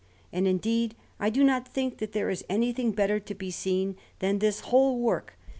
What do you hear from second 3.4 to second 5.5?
seen than this whole work.